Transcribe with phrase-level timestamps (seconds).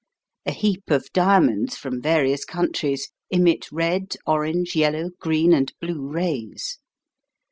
[0.47, 6.79] A heap of diamonds from various countries emit red, orange, yellow, green, and blue rays.